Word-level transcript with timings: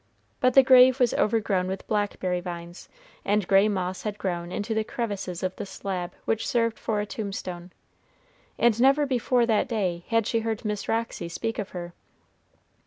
But 0.39 0.55
the 0.55 0.63
grave 0.63 0.99
was 0.99 1.13
overgrown 1.13 1.67
with 1.67 1.85
blackberry 1.85 2.41
vines, 2.41 2.89
and 3.23 3.47
gray 3.47 3.67
moss 3.67 4.01
had 4.01 4.17
grown 4.17 4.51
into 4.51 4.73
the 4.73 4.83
crevices 4.83 5.43
of 5.43 5.55
the 5.57 5.65
slab 5.67 6.13
which 6.25 6.47
served 6.47 6.79
for 6.79 6.99
a 7.01 7.05
tombstone, 7.05 7.69
and 8.57 8.81
never 8.81 9.05
before 9.05 9.45
that 9.45 9.67
day 9.67 10.03
had 10.07 10.25
she 10.25 10.39
heard 10.39 10.65
Miss 10.65 10.89
Roxy 10.89 11.29
speak 11.29 11.59
of 11.59 11.69
her. 11.69 11.93